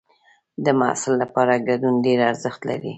[0.65, 2.89] د محصل لپاره ګډون ډېر ارزښت لري.